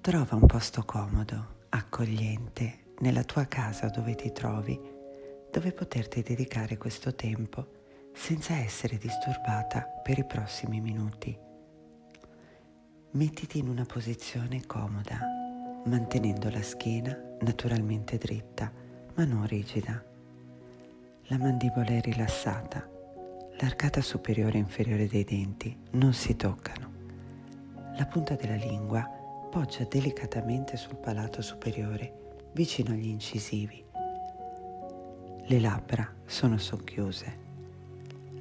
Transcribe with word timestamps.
Trova 0.00 0.34
un 0.34 0.46
posto 0.46 0.82
comodo, 0.86 1.66
accogliente, 1.68 2.94
nella 3.00 3.22
tua 3.22 3.44
casa 3.44 3.88
dove 3.88 4.14
ti 4.14 4.32
trovi, 4.32 4.80
dove 5.52 5.72
poterti 5.72 6.22
dedicare 6.22 6.78
questo 6.78 7.14
tempo 7.14 7.66
senza 8.14 8.54
essere 8.54 8.96
disturbata 8.96 9.82
per 10.02 10.16
i 10.16 10.24
prossimi 10.24 10.80
minuti. 10.80 11.38
Mettiti 13.10 13.58
in 13.58 13.68
una 13.68 13.84
posizione 13.84 14.64
comoda, 14.64 15.18
mantenendo 15.84 16.48
la 16.48 16.62
schiena 16.62 17.14
naturalmente 17.40 18.16
dritta, 18.16 18.72
ma 19.16 19.24
non 19.26 19.46
rigida. 19.46 20.02
La 21.24 21.36
mandibola 21.36 21.90
è 21.90 22.00
rilassata, 22.00 22.88
l'arcata 23.58 24.00
superiore 24.00 24.54
e 24.54 24.60
inferiore 24.60 25.06
dei 25.06 25.24
denti 25.24 25.76
non 25.90 26.14
si 26.14 26.36
toccano. 26.36 26.90
La 27.98 28.06
punta 28.06 28.34
della 28.34 28.54
lingua 28.54 29.18
poggia 29.50 29.82
delicatamente 29.82 30.76
sul 30.76 30.94
palato 30.96 31.42
superiore, 31.42 32.38
vicino 32.52 32.92
agli 32.92 33.08
incisivi. 33.08 33.84
Le 35.44 35.60
labbra 35.60 36.08
sono 36.24 36.56
socchiuse. 36.56 37.38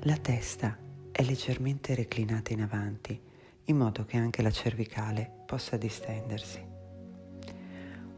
La 0.01 0.17
testa 0.17 0.77
è 1.11 1.23
leggermente 1.23 1.95
reclinata 1.95 2.53
in 2.53 2.61
avanti, 2.61 3.19
in 3.65 3.75
modo 3.75 4.05
che 4.05 4.17
anche 4.17 4.43
la 4.43 4.51
cervicale 4.51 5.29
possa 5.47 5.77
distendersi. 5.77 6.63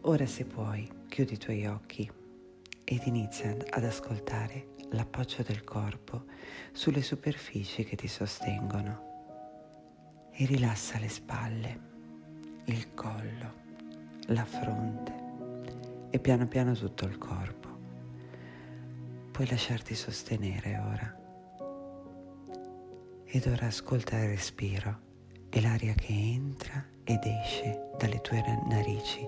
Ora 0.02 0.26
se 0.26 0.44
puoi, 0.44 0.86
chiudi 1.08 1.34
i 1.34 1.38
tuoi 1.38 1.66
occhi 1.68 2.12
ed 2.84 3.02
inizia 3.06 3.56
ad 3.70 3.86
ascoltare 3.86 4.74
l'appoggio 4.90 5.44
del 5.44 5.64
corpo 5.64 6.26
sulle 6.74 7.02
superfici 7.02 7.86
che 7.86 7.96
ti 7.96 8.10
sostengono 8.10 9.10
e 10.34 10.46
rilassa 10.46 11.00
le 11.00 11.08
spalle 11.08 11.91
il 12.72 12.94
collo, 12.94 13.54
la 14.28 14.46
fronte 14.46 16.10
e 16.10 16.20
piano 16.20 16.48
piano 16.48 16.74
tutto 16.74 17.06
il 17.06 17.18
corpo. 17.18 17.68
Puoi 19.32 19.48
lasciarti 19.48 19.94
sostenere 19.94 20.78
ora. 20.78 21.20
Ed 23.26 23.46
ora 23.46 23.68
ascolta 23.68 24.18
il 24.18 24.30
respiro 24.30 25.00
e 25.50 25.62
l'aria 25.62 25.94
che 25.94 26.14
entra 26.14 26.86
ed 27.04 27.20
esce 27.24 27.92
dalle 27.98 28.22
tue 28.22 28.42
narici, 28.68 29.28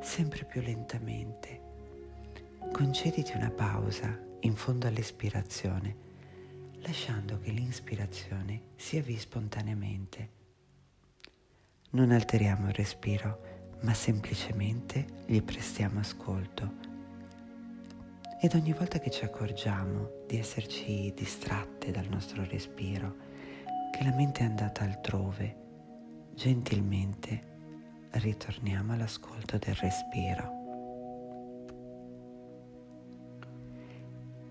sempre 0.00 0.44
più 0.44 0.60
lentamente. 0.60 1.60
Concediti 2.72 3.32
una 3.36 3.50
pausa 3.50 4.16
in 4.40 4.54
fondo 4.54 4.86
all'espirazione, 4.86 5.96
lasciando 6.82 7.38
che 7.40 7.50
l'inspirazione 7.50 8.62
si 8.76 8.96
avvii 8.98 9.18
spontaneamente 9.18 10.35
non 11.90 12.10
alteriamo 12.10 12.68
il 12.68 12.74
respiro, 12.74 13.78
ma 13.82 13.94
semplicemente 13.94 15.06
gli 15.26 15.40
prestiamo 15.42 16.00
ascolto. 16.00 16.94
Ed 18.40 18.54
ogni 18.54 18.72
volta 18.72 18.98
che 18.98 19.10
ci 19.10 19.24
accorgiamo 19.24 20.24
di 20.26 20.38
esserci 20.38 21.12
distratte 21.14 21.90
dal 21.90 22.06
nostro 22.08 22.44
respiro, 22.44 23.16
che 23.92 24.04
la 24.04 24.14
mente 24.14 24.40
è 24.40 24.44
andata 24.44 24.84
altrove, 24.84 25.64
gentilmente 26.34 27.54
ritorniamo 28.10 28.92
all'ascolto 28.92 29.56
del 29.58 29.74
respiro. 29.76 30.54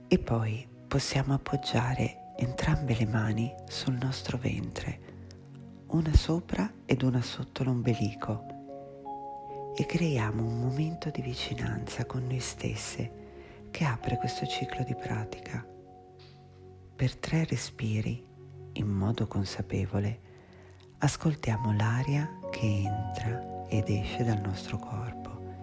E 0.07 0.19
poi 0.19 0.67
possiamo 0.87 1.33
appoggiare 1.33 2.33
entrambe 2.37 2.95
le 2.95 3.05
mani 3.05 3.53
sul 3.67 3.97
nostro 4.01 4.37
ventre 4.37 5.14
una 5.95 6.13
sopra 6.13 6.69
ed 6.83 7.03
una 7.03 7.21
sotto 7.21 7.63
l'ombelico 7.63 8.43
e 9.77 9.85
creiamo 9.85 10.43
un 10.43 10.59
momento 10.59 11.09
di 11.09 11.21
vicinanza 11.21 12.05
con 12.05 12.27
noi 12.27 12.39
stesse 12.39 13.23
che 13.71 13.85
apre 13.85 14.17
questo 14.17 14.45
ciclo 14.45 14.83
di 14.83 14.93
pratica. 14.93 15.65
Per 16.95 17.15
tre 17.15 17.45
respiri, 17.45 18.21
in 18.73 18.87
modo 18.87 19.25
consapevole, 19.27 20.19
ascoltiamo 20.97 21.73
l'aria 21.73 22.39
che 22.51 22.65
entra 22.65 23.63
ed 23.69 23.87
esce 23.87 24.25
dal 24.25 24.41
nostro 24.41 24.77
corpo 24.77 25.53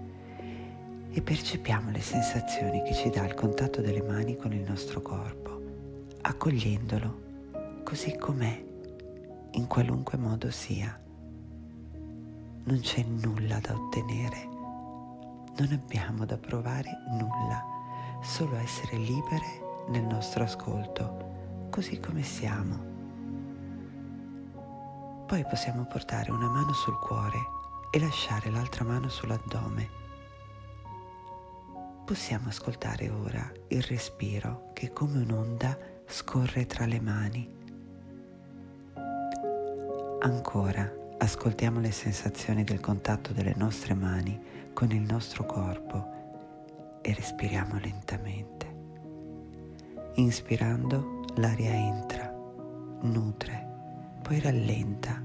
e 1.11 1.21
percepiamo 1.21 1.91
le 1.91 2.01
sensazioni 2.01 2.83
che 2.83 2.95
ci 2.95 3.11
dà 3.11 3.27
il 3.27 3.35
contatto 3.35 3.83
delle 3.83 4.03
mani 4.03 4.37
con 4.37 4.55
il 4.55 4.63
nostro 4.63 5.03
corpo, 5.03 5.61
accogliendolo 6.23 7.21
così 7.85 8.17
com'è 8.17 8.71
in 9.53 9.67
qualunque 9.67 10.17
modo 10.17 10.51
sia. 10.51 10.99
Non 12.65 12.81
c'è 12.81 13.03
nulla 13.03 13.59
da 13.59 13.75
ottenere, 13.75 14.49
non 15.57 15.69
abbiamo 15.73 16.25
da 16.25 16.39
provare 16.39 16.91
nulla, 17.11 17.63
solo 18.23 18.57
essere 18.57 18.97
libere 18.97 19.87
nel 19.89 20.05
nostro 20.05 20.45
ascolto, 20.45 21.67
così 21.71 21.99
come 22.01 22.23
siamo. 22.23 22.91
Poi 25.27 25.45
possiamo 25.45 25.85
portare 25.87 26.31
una 26.31 26.49
mano 26.49 26.73
sul 26.73 26.99
cuore 26.99 27.39
e 27.91 27.99
lasciare 27.99 28.51
l'altra 28.51 28.85
mano 28.85 29.09
sull'addome. 29.09 30.01
Possiamo 32.05 32.49
ascoltare 32.49 33.09
ora 33.11 33.51
il 33.69 33.83
respiro 33.83 34.71
che 34.73 34.93
come 34.93 35.19
un'onda 35.19 35.77
scorre 36.07 36.67
tra 36.67 36.85
le 36.85 37.01
mani 37.01 37.61
Ancora, 40.25 40.89
ascoltiamo 41.19 41.81
le 41.81 41.91
sensazioni 41.91 42.63
del 42.63 42.79
contatto 42.79 43.33
delle 43.33 43.55
nostre 43.57 43.93
mani 43.95 44.41
con 44.73 44.93
il 44.93 45.01
nostro 45.01 45.45
corpo 45.45 47.01
e 47.03 47.13
respiriamo 47.13 47.77
lentamente. 47.81 48.73
Inspirando, 50.15 51.25
l'aria 51.35 51.73
entra, 51.73 52.33
nutre, 53.01 53.67
poi 54.23 54.39
rallenta 54.39 55.21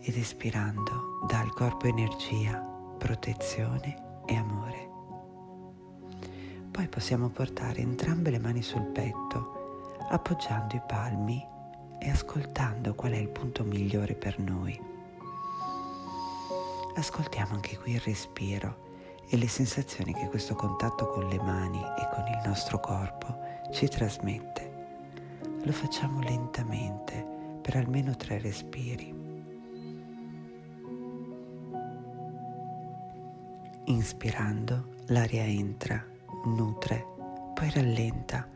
ed 0.00 0.16
espirando 0.16 1.20
dà 1.28 1.38
al 1.38 1.52
corpo 1.52 1.86
energia, 1.86 2.58
protezione 2.98 4.24
e 4.26 4.34
amore. 4.34 4.90
Poi 6.72 6.88
possiamo 6.88 7.28
portare 7.28 7.82
entrambe 7.82 8.30
le 8.30 8.40
mani 8.40 8.62
sul 8.62 8.86
petto, 8.86 9.98
appoggiando 10.10 10.74
i 10.74 10.82
palmi 10.84 11.54
e 12.06 12.10
ascoltando 12.10 12.94
qual 12.94 13.10
è 13.12 13.16
il 13.16 13.28
punto 13.28 13.64
migliore 13.64 14.14
per 14.14 14.38
noi. 14.38 14.80
Ascoltiamo 16.94 17.54
anche 17.54 17.76
qui 17.78 17.94
il 17.94 18.00
respiro 18.00 18.84
e 19.28 19.36
le 19.36 19.48
sensazioni 19.48 20.14
che 20.14 20.28
questo 20.28 20.54
contatto 20.54 21.08
con 21.08 21.26
le 21.26 21.38
mani 21.38 21.80
e 21.80 22.08
con 22.14 22.24
il 22.28 22.40
nostro 22.46 22.78
corpo 22.78 23.36
ci 23.72 23.88
trasmette. 23.88 24.74
Lo 25.64 25.72
facciamo 25.72 26.20
lentamente 26.20 27.26
per 27.60 27.74
almeno 27.74 28.14
tre 28.14 28.38
respiri. 28.38 29.12
Inspirando, 33.86 34.94
l'aria 35.06 35.42
entra, 35.42 36.04
nutre, 36.44 37.04
poi 37.52 37.68
rallenta 37.70 38.48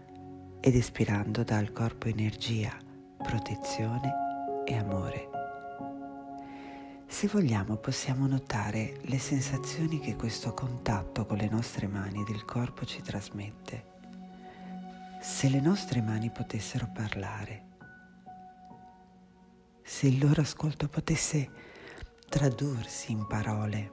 ed 0.60 0.76
espirando 0.76 1.42
dà 1.42 1.56
al 1.56 1.72
corpo 1.72 2.06
energia 2.06 2.88
protezione 3.22 4.64
e 4.64 4.76
amore. 4.76 5.28
Se 7.06 7.26
vogliamo 7.28 7.76
possiamo 7.76 8.26
notare 8.26 8.98
le 9.03 9.19
sensazioni 9.19 9.98
che 9.98 10.16
questo 10.16 10.54
contatto 10.54 11.26
con 11.26 11.36
le 11.36 11.48
nostre 11.48 11.86
mani 11.86 12.25
del 12.25 12.44
corpo 12.44 12.84
ci 12.86 13.03
trasmette. 13.03 13.88
Se 15.20 15.48
le 15.48 15.60
nostre 15.60 16.00
mani 16.00 16.30
potessero 16.30 16.88
parlare, 16.94 17.69
se 19.82 20.06
il 20.06 20.19
loro 20.19 20.41
ascolto 20.41 20.88
potesse 20.88 21.50
tradursi 22.28 23.12
in 23.12 23.27
parole, 23.27 23.92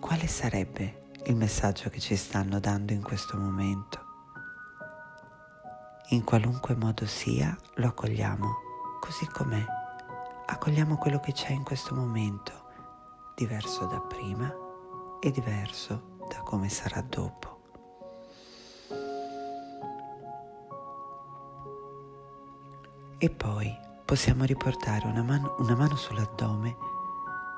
quale 0.00 0.26
sarebbe 0.26 1.04
il 1.26 1.36
messaggio 1.36 1.88
che 1.88 2.00
ci 2.00 2.16
stanno 2.16 2.60
dando 2.60 2.92
in 2.92 3.00
questo 3.00 3.38
momento? 3.38 4.03
In 6.14 6.22
qualunque 6.22 6.76
modo 6.76 7.06
sia, 7.06 7.56
lo 7.74 7.88
accogliamo 7.88 8.62
così 9.00 9.26
com'è. 9.26 9.64
Accogliamo 10.46 10.96
quello 10.96 11.18
che 11.18 11.32
c'è 11.32 11.50
in 11.50 11.64
questo 11.64 11.94
momento, 11.94 12.52
diverso 13.34 13.86
da 13.86 14.00
prima 14.00 14.52
e 15.20 15.30
diverso 15.32 16.18
da 16.28 16.38
come 16.42 16.68
sarà 16.68 17.00
dopo. 17.00 17.62
E 23.18 23.30
poi 23.30 23.76
possiamo 24.04 24.44
riportare 24.44 25.06
una 25.06 25.22
mano, 25.22 25.56
una 25.58 25.74
mano 25.74 25.96
sull'addome 25.96 26.76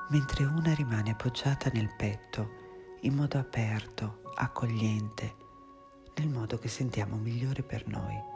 mentre 0.09 0.45
una 0.45 0.73
rimane 0.73 1.11
appoggiata 1.11 1.69
nel 1.73 1.93
petto 1.95 2.65
in 3.01 3.13
modo 3.13 3.37
aperto, 3.37 4.21
accogliente, 4.35 5.35
nel 6.15 6.29
modo 6.29 6.57
che 6.57 6.69
sentiamo 6.69 7.17
migliore 7.17 7.61
per 7.61 7.85
noi 7.87 8.35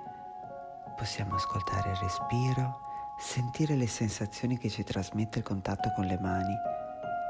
possiamo 0.91 1.35
ascoltare 1.35 1.91
il 1.91 1.97
respiro, 1.97 2.79
sentire 3.17 3.75
le 3.75 3.87
sensazioni 3.87 4.57
che 4.57 4.69
ci 4.69 4.83
trasmette 4.83 5.39
il 5.39 5.43
contatto 5.43 5.91
con 5.91 6.05
le 6.05 6.17
mani 6.19 6.55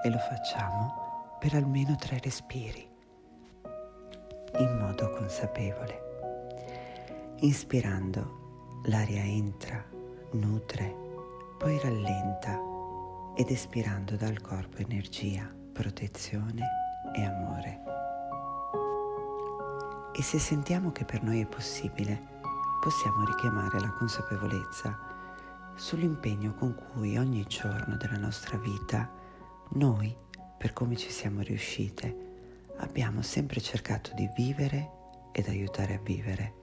e 0.04 0.10
lo 0.10 0.20
facciamo 0.20 1.36
per 1.40 1.56
almeno 1.56 1.96
tre 1.96 2.20
respiri 2.20 2.90
in 4.60 4.78
modo 4.78 5.10
consapevole. 5.12 6.10
Inspirando, 7.40 8.82
l'aria 8.86 9.24
entra, 9.24 9.84
nutre, 10.32 10.96
poi 11.58 11.80
rallenta 11.80 12.60
ed 13.36 13.50
espirando 13.50 14.16
dal 14.16 14.42
corpo 14.42 14.78
energia, 14.78 15.50
protezione 15.72 16.66
e 17.16 17.24
amore. 17.24 17.80
E 20.14 20.22
se 20.22 20.40
sentiamo 20.40 20.92
che 20.92 21.06
per 21.06 21.24
noi 21.24 21.42
è 21.42 21.46
possibile, 21.46 22.31
possiamo 22.82 23.24
richiamare 23.24 23.80
la 23.80 23.92
consapevolezza 23.92 24.98
sull'impegno 25.76 26.56
con 26.56 26.74
cui 26.74 27.16
ogni 27.16 27.46
giorno 27.46 27.96
della 27.96 28.18
nostra 28.18 28.58
vita 28.58 29.08
noi, 29.74 30.18
per 30.58 30.74
come 30.74 30.96
ci 30.98 31.12
siamo 31.12 31.42
riuscite, 31.42 32.74
abbiamo 32.78 33.22
sempre 33.22 33.62
cercato 33.62 34.16
di 34.16 34.28
vivere 34.36 34.90
ed 35.32 35.48
aiutare 35.48 35.94
a 35.94 36.00
vivere. 36.00 36.54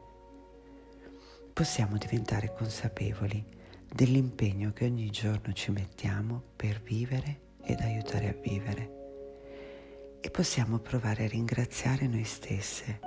Possiamo 1.52 1.96
diventare 1.96 2.52
consapevoli 2.52 3.44
dell'impegno 3.86 4.72
che 4.72 4.86
ogni 4.86 5.10
giorno 5.10 5.52
ci 5.52 5.70
mettiamo 5.70 6.42
per 6.56 6.80
vivere 6.80 7.38
ed 7.62 7.78
aiutare 7.78 8.28
a 8.28 8.36
vivere. 8.42 8.96
E 10.20 10.30
possiamo 10.30 10.78
provare 10.78 11.26
a 11.26 11.28
ringraziare 11.28 12.08
noi 12.08 12.24
stesse. 12.24 12.98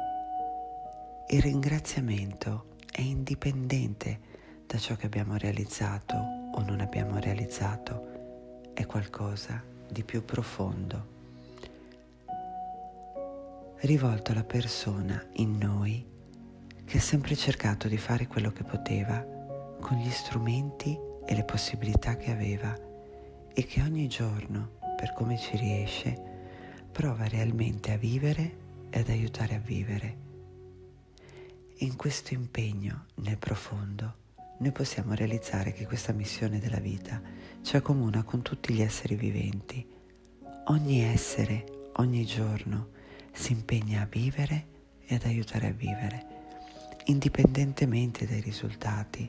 Il 1.27 1.41
ringraziamento 1.41 2.70
è 2.91 3.01
indipendente 3.01 4.19
da 4.67 4.77
ciò 4.77 4.95
che 4.95 5.05
abbiamo 5.05 5.37
realizzato 5.37 6.15
o 6.53 6.61
non 6.61 6.81
abbiamo 6.81 7.17
realizzato, 7.19 8.69
è 8.73 8.85
qualcosa 8.85 9.63
di 9.89 10.03
più 10.03 10.23
profondo, 10.23 11.07
rivolto 13.81 14.31
alla 14.31 14.43
persona 14.43 15.25
in 15.33 15.57
noi 15.57 16.05
che 16.85 16.97
ha 16.97 17.01
sempre 17.01 17.35
cercato 17.35 17.87
di 17.87 17.97
fare 17.97 18.27
quello 18.27 18.51
che 18.51 18.63
poteva 18.63 19.25
con 19.79 19.97
gli 19.97 20.09
strumenti 20.09 20.97
e 21.25 21.35
le 21.35 21.43
possibilità 21.43 22.15
che 22.15 22.31
aveva 22.31 22.77
e 23.53 23.65
che 23.65 23.81
ogni 23.81 24.07
giorno, 24.07 24.71
per 24.95 25.13
come 25.13 25.37
ci 25.37 25.57
riesce, 25.57 26.21
prova 26.91 27.27
realmente 27.27 27.91
a 27.91 27.97
vivere 27.97 28.57
e 28.89 28.99
ad 28.99 29.09
aiutare 29.09 29.55
a 29.55 29.59
vivere. 29.59 30.30
In 31.81 31.95
questo 31.95 32.35
impegno 32.35 33.05
nel 33.15 33.39
profondo 33.39 34.13
noi 34.59 34.71
possiamo 34.71 35.15
realizzare 35.15 35.73
che 35.73 35.87
questa 35.87 36.13
missione 36.13 36.59
della 36.59 36.77
vita 36.77 37.19
ci 37.63 37.75
accomuna 37.75 38.21
con 38.21 38.43
tutti 38.43 38.71
gli 38.71 38.83
esseri 38.83 39.15
viventi. 39.15 39.83
Ogni 40.65 41.01
essere, 41.01 41.89
ogni 41.93 42.23
giorno, 42.23 42.89
si 43.31 43.53
impegna 43.53 44.03
a 44.03 44.05
vivere 44.05 44.67
e 45.07 45.15
ad 45.15 45.23
aiutare 45.23 45.69
a 45.69 45.71
vivere, 45.71 46.25
indipendentemente 47.05 48.27
dai 48.27 48.41
risultati. 48.41 49.27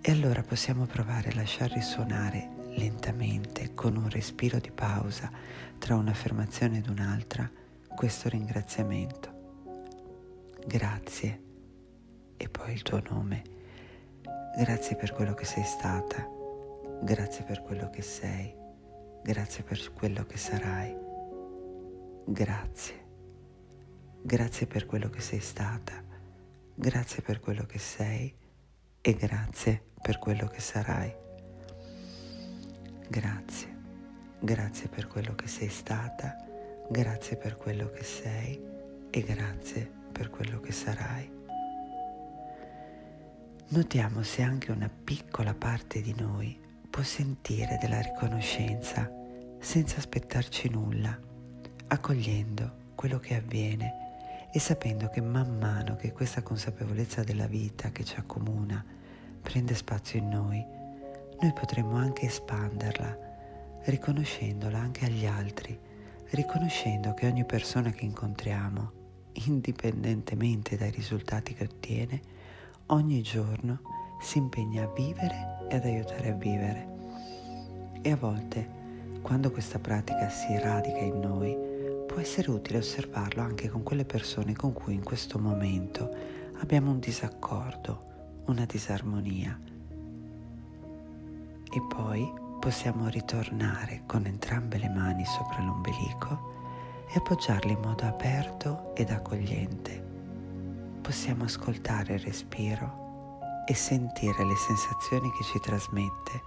E 0.00 0.10
allora 0.10 0.42
possiamo 0.42 0.86
provare 0.86 1.32
a 1.32 1.34
lasciar 1.34 1.70
risuonare 1.70 2.48
lentamente, 2.76 3.74
con 3.74 3.96
un 3.96 4.08
respiro 4.08 4.58
di 4.58 4.70
pausa 4.70 5.30
tra 5.76 5.96
un'affermazione 5.96 6.78
ed 6.78 6.88
un'altra, 6.88 7.50
questo 7.94 8.30
ringraziamento. 8.30 9.31
Grazie 10.66 11.42
e 12.36 12.48
poi 12.48 12.72
il 12.72 12.82
tuo 12.82 13.00
nome 13.08 13.52
Grazie 14.54 14.96
per 14.96 15.14
quello 15.14 15.32
che 15.32 15.46
sei 15.46 15.64
stata, 15.64 16.28
grazie 17.00 17.42
per 17.42 17.62
quello 17.62 17.88
che 17.88 18.02
sei, 18.02 18.54
grazie 19.22 19.64
per 19.64 19.92
quello 19.94 20.26
che 20.26 20.36
sarai. 20.36 20.94
Grazie. 22.26 23.00
Grazie 24.20 24.66
per 24.66 24.84
quello 24.84 25.08
che 25.08 25.22
sei 25.22 25.40
stata, 25.40 26.04
grazie 26.74 27.22
per 27.22 27.40
quello 27.40 27.64
che 27.64 27.78
sei 27.78 28.32
e 29.00 29.14
grazie 29.14 29.84
per 30.02 30.18
quello 30.18 30.46
che 30.48 30.60
sarai. 30.60 31.14
Grazie. 33.08 33.80
Grazie 34.38 34.88
per 34.88 35.06
quello 35.06 35.34
che 35.34 35.48
sei 35.48 35.70
stata, 35.70 36.36
grazie 36.90 37.36
per 37.36 37.56
quello 37.56 37.88
che 37.88 38.04
sei 38.04 38.60
e 39.08 39.22
grazie 39.22 40.01
per 40.12 40.30
quello 40.30 40.60
che 40.60 40.70
sarai. 40.70 41.30
Notiamo 43.68 44.22
se 44.22 44.42
anche 44.42 44.70
una 44.70 44.88
piccola 44.88 45.54
parte 45.54 46.02
di 46.02 46.14
noi 46.14 46.60
può 46.90 47.02
sentire 47.02 47.78
della 47.80 48.02
riconoscenza 48.02 49.10
senza 49.58 49.96
aspettarci 49.96 50.68
nulla, 50.68 51.18
accogliendo 51.86 52.90
quello 52.94 53.18
che 53.18 53.34
avviene 53.34 54.48
e 54.52 54.58
sapendo 54.58 55.08
che 55.08 55.22
man 55.22 55.56
mano 55.58 55.96
che 55.96 56.12
questa 56.12 56.42
consapevolezza 56.42 57.24
della 57.24 57.46
vita 57.46 57.90
che 57.90 58.04
ci 58.04 58.16
accomuna 58.16 58.84
prende 59.40 59.74
spazio 59.74 60.18
in 60.18 60.28
noi, 60.28 60.64
noi 61.40 61.52
potremo 61.54 61.96
anche 61.96 62.26
espanderla, 62.26 63.18
riconoscendola 63.84 64.78
anche 64.78 65.06
agli 65.06 65.24
altri, 65.24 65.76
riconoscendo 66.30 67.14
che 67.14 67.26
ogni 67.26 67.44
persona 67.44 67.90
che 67.90 68.04
incontriamo, 68.04 69.01
indipendentemente 69.46 70.76
dai 70.76 70.90
risultati 70.90 71.54
che 71.54 71.64
ottiene, 71.64 72.20
ogni 72.86 73.22
giorno 73.22 73.80
si 74.20 74.38
impegna 74.38 74.84
a 74.84 74.92
vivere 74.92 75.66
e 75.68 75.76
ad 75.76 75.84
aiutare 75.84 76.30
a 76.30 76.34
vivere. 76.34 76.88
E 78.02 78.10
a 78.10 78.16
volte, 78.16 78.68
quando 79.20 79.50
questa 79.50 79.78
pratica 79.78 80.28
si 80.28 80.58
radica 80.58 80.98
in 80.98 81.18
noi, 81.20 81.56
può 82.06 82.20
essere 82.20 82.50
utile 82.50 82.78
osservarlo 82.78 83.42
anche 83.42 83.68
con 83.68 83.82
quelle 83.82 84.04
persone 84.04 84.54
con 84.54 84.72
cui 84.72 84.94
in 84.94 85.02
questo 85.02 85.38
momento 85.38 86.10
abbiamo 86.60 86.90
un 86.90 86.98
disaccordo, 86.98 88.42
una 88.46 88.64
disarmonia. 88.66 89.58
E 91.74 91.80
poi 91.88 92.30
possiamo 92.60 93.08
ritornare 93.08 94.02
con 94.06 94.26
entrambe 94.26 94.78
le 94.78 94.88
mani 94.88 95.24
sopra 95.24 95.62
l'ombelico 95.62 96.61
e 97.12 97.18
appoggiarle 97.18 97.72
in 97.72 97.80
modo 97.80 98.04
aperto 98.04 98.94
ed 98.94 99.10
accogliente 99.10 100.10
possiamo 101.02 101.44
ascoltare 101.44 102.14
il 102.14 102.20
respiro 102.20 103.40
e 103.66 103.74
sentire 103.74 104.44
le 104.44 104.56
sensazioni 104.56 105.30
che 105.32 105.44
ci 105.44 105.58
trasmette 105.60 106.42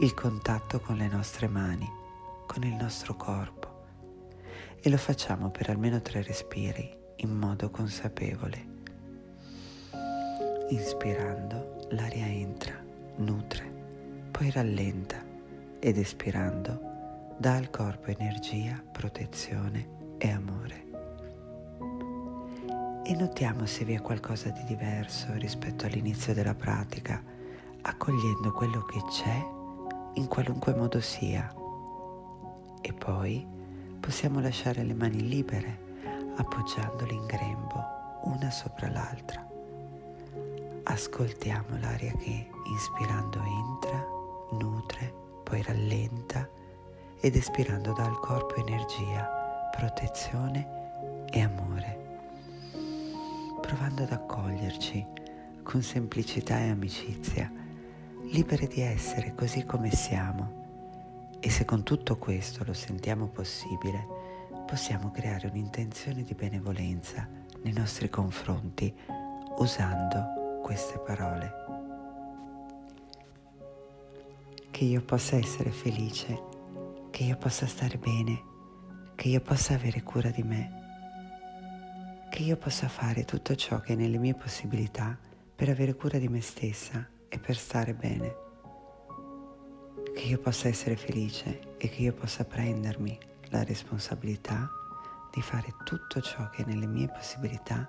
il 0.00 0.12
contatto 0.12 0.80
con 0.80 0.96
le 0.96 1.08
nostre 1.08 1.48
mani, 1.48 1.88
con 2.46 2.64
il 2.64 2.74
nostro 2.74 3.14
corpo. 3.14 3.60
E 4.80 4.90
lo 4.90 4.98
facciamo 4.98 5.50
per 5.50 5.70
almeno 5.70 6.02
tre 6.02 6.22
respiri 6.22 6.94
in 7.16 7.30
modo 7.30 7.70
consapevole. 7.70 8.70
Inspirando, 10.70 11.86
l'aria 11.90 12.26
entra, 12.26 12.74
nutre, 13.16 13.70
poi 14.30 14.50
rallenta 14.50 15.24
ed 15.78 15.96
espirando 15.96 16.90
dà 17.38 17.54
al 17.54 17.70
corpo 17.70 18.08
energia, 18.08 18.82
protezione 18.92 20.00
e 20.22 20.30
amore 20.30 20.62
e 23.04 23.16
notiamo 23.16 23.66
se 23.66 23.84
vi 23.84 23.94
è 23.94 24.00
qualcosa 24.00 24.50
di 24.50 24.62
diverso 24.64 25.32
rispetto 25.34 25.86
all'inizio 25.86 26.32
della 26.32 26.54
pratica, 26.54 27.20
accogliendo 27.82 28.52
quello 28.52 28.82
che 28.84 29.02
c'è 29.10 29.44
in 30.14 30.28
qualunque 30.28 30.72
modo 30.74 31.00
sia. 31.00 31.52
E 32.80 32.92
poi 32.92 33.44
possiamo 33.98 34.40
lasciare 34.40 34.84
le 34.84 34.94
mani 34.94 35.28
libere 35.28 35.78
appoggiandole 36.36 37.12
in 37.12 37.26
grembo 37.26 37.84
una 38.22 38.50
sopra 38.50 38.88
l'altra. 38.88 39.44
Ascoltiamo 40.84 41.78
l'aria 41.80 42.12
che 42.12 42.48
inspirando 42.70 43.42
entra, 43.42 44.06
nutre, 44.52 45.12
poi 45.42 45.60
rallenta 45.62 46.48
ed 47.20 47.34
espirando 47.34 47.92
dal 47.92 48.18
corpo 48.20 48.54
energia, 48.54 49.41
protezione 49.76 51.24
e 51.30 51.40
amore 51.40 52.02
provando 53.72 54.02
ad 54.02 54.12
accoglierci 54.12 55.06
con 55.62 55.80
semplicità 55.82 56.58
e 56.58 56.68
amicizia, 56.68 57.50
liberi 58.30 58.66
di 58.66 58.82
essere 58.82 59.34
così 59.34 59.64
come 59.64 59.90
siamo. 59.90 60.60
E 61.40 61.48
se 61.48 61.64
con 61.64 61.82
tutto 61.82 62.18
questo 62.18 62.64
lo 62.64 62.74
sentiamo 62.74 63.28
possibile, 63.28 64.06
possiamo 64.66 65.10
creare 65.10 65.48
un'intenzione 65.48 66.22
di 66.22 66.34
benevolenza 66.34 67.26
nei 67.62 67.72
nostri 67.72 68.10
confronti 68.10 68.94
usando 69.56 70.60
queste 70.62 70.98
parole. 70.98 71.52
Che 74.70 74.84
io 74.84 75.00
possa 75.02 75.36
essere 75.36 75.70
felice, 75.70 76.40
che 77.10 77.22
io 77.24 77.36
possa 77.36 77.66
stare 77.66 77.96
bene, 77.96 78.50
che 79.22 79.28
io 79.28 79.40
possa 79.40 79.74
avere 79.74 80.02
cura 80.02 80.30
di 80.30 80.42
me 80.42 82.26
che 82.28 82.42
io 82.42 82.56
possa 82.56 82.88
fare 82.88 83.24
tutto 83.24 83.54
ciò 83.54 83.78
che 83.78 83.92
è 83.92 83.94
nelle 83.94 84.18
mie 84.18 84.34
possibilità 84.34 85.16
per 85.54 85.68
avere 85.68 85.94
cura 85.94 86.18
di 86.18 86.26
me 86.26 86.40
stessa 86.40 87.08
e 87.28 87.38
per 87.38 87.54
stare 87.56 87.94
bene. 87.94 88.34
che 90.12 90.22
io 90.22 90.40
possa 90.40 90.66
essere 90.66 90.96
felice 90.96 91.76
e 91.78 91.88
che 91.88 92.02
io 92.02 92.12
possa 92.12 92.44
prendermi 92.44 93.16
la 93.50 93.62
responsabilità 93.62 94.68
di 95.32 95.40
fare 95.40 95.72
tutto 95.84 96.20
ciò 96.20 96.50
che 96.50 96.64
è 96.64 96.66
nelle 96.66 96.86
mie 96.86 97.06
possibilità 97.06 97.88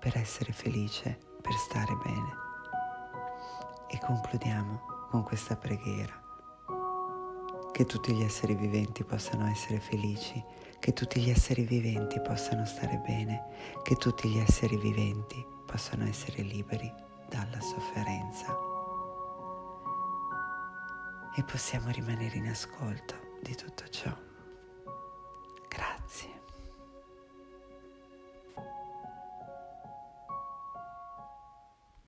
per 0.00 0.16
essere 0.16 0.52
felice, 0.52 1.16
per 1.40 1.52
stare 1.52 1.96
bene. 2.02 2.34
E 3.88 4.00
concludiamo 4.00 5.06
con 5.10 5.22
questa 5.22 5.54
preghiera. 5.54 6.21
Che 7.72 7.86
tutti 7.86 8.12
gli 8.12 8.22
esseri 8.22 8.54
viventi 8.54 9.02
possano 9.02 9.48
essere 9.48 9.80
felici, 9.80 10.44
che 10.78 10.92
tutti 10.92 11.20
gli 11.20 11.30
esseri 11.30 11.64
viventi 11.64 12.20
possano 12.20 12.66
stare 12.66 12.98
bene, 12.98 13.80
che 13.82 13.96
tutti 13.96 14.28
gli 14.28 14.38
esseri 14.38 14.76
viventi 14.76 15.44
possano 15.64 16.06
essere 16.06 16.42
liberi 16.42 16.92
dalla 17.28 17.60
sofferenza. 17.60 18.54
E 21.34 21.42
possiamo 21.44 21.88
rimanere 21.90 22.36
in 22.36 22.48
ascolto 22.48 23.38
di 23.40 23.54
tutto 23.54 23.88
ciò. 23.88 24.14
Grazie. 25.68 26.41